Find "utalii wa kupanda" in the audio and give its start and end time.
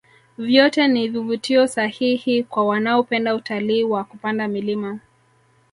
3.35-4.47